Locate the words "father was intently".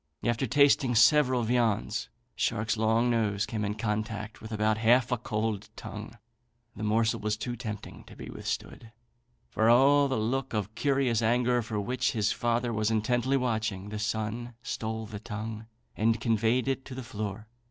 12.31-13.37